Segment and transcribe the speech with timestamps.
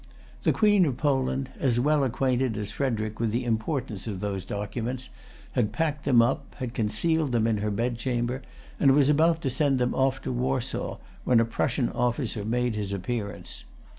[0.41, 5.09] The Queen of Poland, as well acquainted as Frederic with the importance of those documents,
[5.51, 8.41] had packed them up, had concealed them in her bedchamber,
[8.79, 12.93] and was about to send them off to Warsaw, when a Prussian officer made his
[12.93, 13.63] appearance.